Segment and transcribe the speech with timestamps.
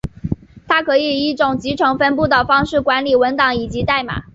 [0.67, 4.23] 它可以以一种集成分布的方式管理文档以及代码。